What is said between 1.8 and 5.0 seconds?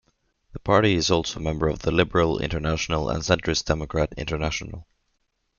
the Liberal International and Centrist Democrat International.